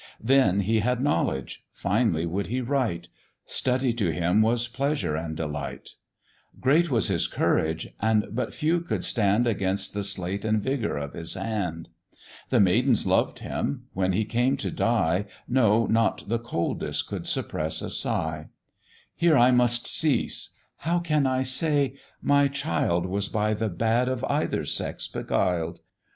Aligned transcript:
Then, 0.19 0.61
he 0.61 0.79
had 0.79 0.99
knowledge; 0.99 1.63
finely 1.71 2.25
would 2.25 2.47
he 2.47 2.59
write; 2.59 3.07
Study 3.45 3.93
to 3.93 4.11
him 4.11 4.41
was 4.41 4.67
pleasure 4.67 5.15
and 5.15 5.37
delight; 5.37 5.89
Great 6.59 6.89
was 6.89 7.07
his 7.07 7.27
courage, 7.27 7.87
and 8.01 8.25
but 8.31 8.51
few 8.51 8.79
could 8.81 9.03
stand 9.03 9.45
Against 9.45 9.93
the 9.93 10.03
sleight 10.03 10.43
and 10.43 10.59
vigour 10.59 10.97
of 10.97 11.13
his 11.13 11.35
hand; 11.35 11.89
The 12.49 12.59
maidens 12.59 13.05
loved 13.05 13.37
him; 13.45 13.83
when 13.93 14.13
he 14.13 14.25
came 14.25 14.57
to 14.57 14.71
die, 14.71 15.27
No, 15.47 15.85
not 15.85 16.27
the 16.27 16.39
coldest 16.39 17.05
could 17.05 17.27
suppress 17.27 17.79
a 17.83 17.91
sigh: 17.91 18.49
Here 19.13 19.37
I 19.37 19.51
must 19.51 19.85
cease 19.85 20.55
how 20.77 20.97
can 20.97 21.27
I 21.27 21.43
say, 21.43 21.93
my 22.23 22.47
child 22.47 23.05
Was 23.05 23.29
by 23.29 23.53
the 23.53 23.69
bad 23.69 24.09
of 24.09 24.23
either 24.23 24.65
sex 24.65 25.07
beguiled? 25.07 25.79